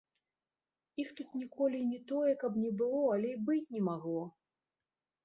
Іх 1.01 1.09
тут 1.19 1.29
ніколі 1.41 1.81
не 1.89 1.99
тое, 2.11 2.31
каб 2.45 2.57
не 2.63 2.71
было, 2.79 3.03
але 3.17 3.29
і 3.35 3.41
быць 3.51 3.71
не 3.77 3.83
магло! 3.89 4.23